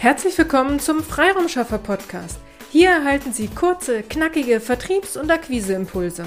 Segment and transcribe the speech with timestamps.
[0.00, 2.38] Herzlich willkommen zum Freiraumschaffer Podcast.
[2.70, 6.24] Hier erhalten Sie kurze, knackige Vertriebs- und Akquiseimpulse.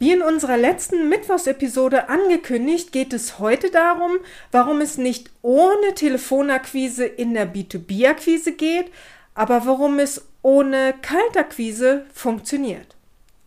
[0.00, 4.18] Wie in unserer letzten Mittwochsepisode angekündigt, geht es heute darum,
[4.50, 8.90] warum es nicht ohne Telefonakquise in der B2B-Akquise geht,
[9.32, 12.96] aber warum es ohne Kaltakquise funktioniert.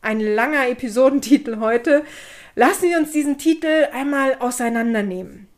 [0.01, 2.05] Ein langer Episodentitel heute.
[2.55, 5.48] Lassen Sie uns diesen Titel einmal auseinandernehmen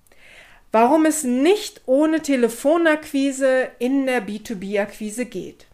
[0.72, 5.66] warum es nicht ohne Telefonakquise in der B2B-Akquise geht.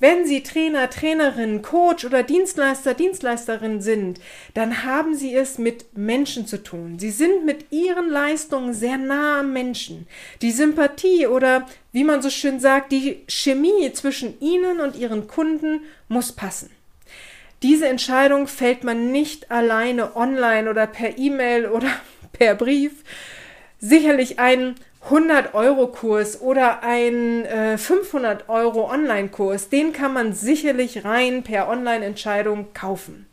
[0.00, 4.18] Wenn Sie Trainer, Trainerin, Coach oder Dienstleister, Dienstleisterin sind,
[4.54, 6.98] dann haben Sie es mit Menschen zu tun.
[6.98, 10.08] Sie sind mit Ihren Leistungen sehr nah am Menschen.
[10.40, 15.82] Die Sympathie oder, wie man so schön sagt, die Chemie zwischen Ihnen und Ihren Kunden
[16.08, 16.70] muss passen.
[17.62, 21.90] Diese Entscheidung fällt man nicht alleine online oder per E-Mail oder
[22.32, 23.04] per Brief,
[23.80, 24.76] sicherlich ein
[25.08, 33.26] 100-Euro-Kurs oder ein äh, 500-Euro-Online-Kurs, den kann man sicherlich rein per Online-Entscheidung kaufen.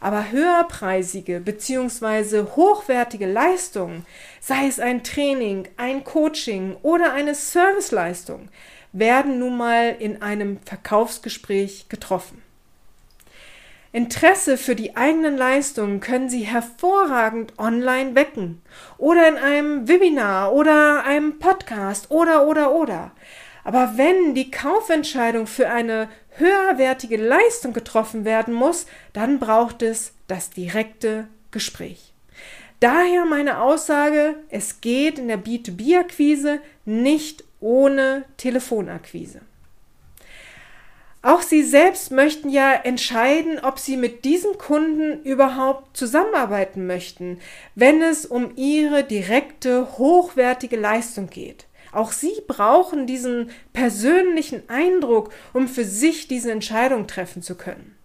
[0.00, 2.44] Aber höherpreisige bzw.
[2.56, 4.04] hochwertige Leistungen,
[4.40, 8.48] sei es ein Training, ein Coaching oder eine Serviceleistung,
[8.92, 12.42] werden nun mal in einem Verkaufsgespräch getroffen.
[13.92, 18.62] Interesse für die eigenen Leistungen können Sie hervorragend online wecken
[18.98, 23.10] oder in einem Webinar oder einem Podcast oder oder oder.
[23.64, 30.50] Aber wenn die Kaufentscheidung für eine höherwertige Leistung getroffen werden muss, dann braucht es das
[30.50, 32.12] direkte Gespräch.
[32.78, 39.42] Daher meine Aussage, es geht in der B2B-Akquise nicht ohne Telefonakquise.
[41.22, 47.38] Auch Sie selbst möchten ja entscheiden, ob Sie mit diesem Kunden überhaupt zusammenarbeiten möchten,
[47.74, 51.66] wenn es um Ihre direkte, hochwertige Leistung geht.
[51.92, 57.96] Auch Sie brauchen diesen persönlichen Eindruck, um für sich diese Entscheidung treffen zu können.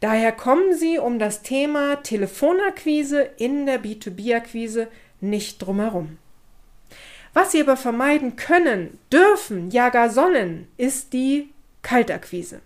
[0.00, 4.86] Daher kommen Sie um das Thema Telefonakquise in der B2B-Akquise
[5.20, 6.18] nicht drumherum.
[7.34, 11.51] Was Sie aber vermeiden können, dürfen, ja gar sollen, ist die
[11.82, 12.60] Kaltakquise.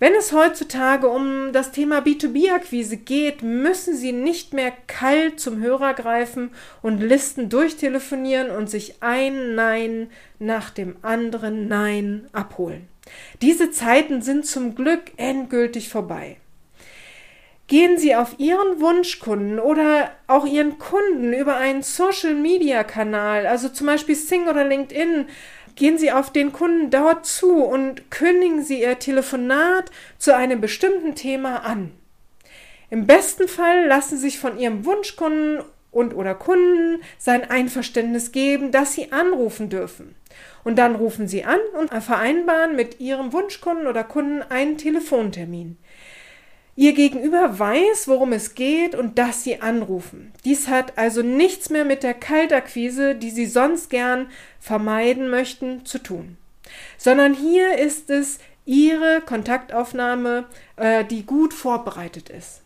[0.00, 5.92] Wenn es heutzutage um das Thema B2B-Akquise geht, müssen Sie nicht mehr kalt zum Hörer
[5.92, 12.88] greifen und Listen durchtelefonieren und sich ein Nein nach dem anderen Nein abholen.
[13.42, 16.38] Diese Zeiten sind zum Glück endgültig vorbei.
[17.66, 24.16] Gehen Sie auf Ihren Wunschkunden oder auch Ihren Kunden über einen Social-Media-Kanal, also zum Beispiel
[24.16, 25.26] Sing oder LinkedIn,
[25.80, 31.14] Gehen Sie auf den Kunden dort zu und kündigen Sie Ihr Telefonat zu einem bestimmten
[31.14, 31.90] Thema an.
[32.90, 38.72] Im besten Fall lassen Sie sich von Ihrem Wunschkunden und oder Kunden sein Einverständnis geben,
[38.72, 40.16] dass Sie anrufen dürfen.
[40.64, 45.78] Und dann rufen Sie an und vereinbaren mit Ihrem Wunschkunden oder Kunden einen Telefontermin.
[46.76, 50.32] Ihr Gegenüber weiß, worum es geht und dass Sie anrufen.
[50.44, 55.98] Dies hat also nichts mehr mit der Kaltakquise, die Sie sonst gern vermeiden möchten, zu
[55.98, 56.36] tun.
[56.96, 60.44] Sondern hier ist es Ihre Kontaktaufnahme,
[60.76, 62.62] äh, die gut vorbereitet ist.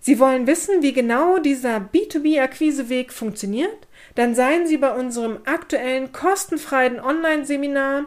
[0.00, 3.88] Sie wollen wissen, wie genau dieser B2B-Akquiseweg funktioniert?
[4.14, 8.06] Dann seien Sie bei unserem aktuellen kostenfreien Online-Seminar,